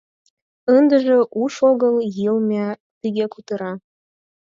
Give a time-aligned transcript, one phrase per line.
[0.75, 2.65] Ындыже уш огыл, йылме
[3.01, 3.73] тыге кутыра.